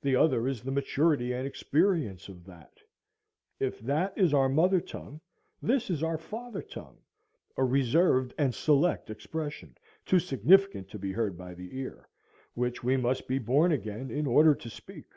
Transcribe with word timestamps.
The 0.00 0.16
other 0.16 0.48
is 0.48 0.62
the 0.62 0.70
maturity 0.70 1.34
and 1.34 1.46
experience 1.46 2.30
of 2.30 2.42
that; 2.46 2.78
if 3.60 3.80
that 3.80 4.16
is 4.16 4.32
our 4.32 4.48
mother 4.48 4.80
tongue, 4.80 5.20
this 5.60 5.90
is 5.90 6.02
our 6.02 6.16
father 6.16 6.62
tongue, 6.62 6.96
a 7.58 7.64
reserved 7.64 8.32
and 8.38 8.54
select 8.54 9.10
expression, 9.10 9.76
too 10.06 10.20
significant 10.20 10.88
to 10.88 10.98
be 10.98 11.12
heard 11.12 11.36
by 11.36 11.52
the 11.52 11.76
ear, 11.76 12.08
which 12.54 12.82
we 12.82 12.96
must 12.96 13.28
be 13.28 13.38
born 13.38 13.70
again 13.70 14.10
in 14.10 14.26
order 14.26 14.54
to 14.54 14.70
speak. 14.70 15.12